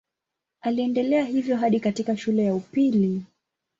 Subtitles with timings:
[0.61, 3.25] Aliendelea hivyo hadi katika shule ya upili.